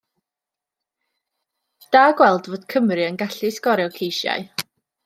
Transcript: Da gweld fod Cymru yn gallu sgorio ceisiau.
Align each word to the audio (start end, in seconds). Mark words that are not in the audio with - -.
Da 1.97 2.01
gweld 2.23 2.51
fod 2.55 2.67
Cymru 2.77 3.07
yn 3.13 3.21
gallu 3.25 3.53
sgorio 3.61 3.97
ceisiau. 4.01 4.53